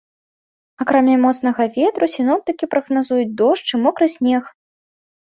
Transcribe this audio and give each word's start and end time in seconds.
Акрамя 0.85 1.17
моцнага 1.25 1.67
ветру, 1.77 2.05
сіноптыкі 2.15 2.71
прагназуюць 2.75 3.31
дождж 3.45 3.67
і 3.79 3.85
мокры 3.87 4.13
снег. 4.19 4.43